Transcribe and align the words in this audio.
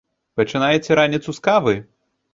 Пачынаеце 0.39 0.97
раніцу 1.01 1.37
з 1.39 1.47
кавы? 1.49 1.79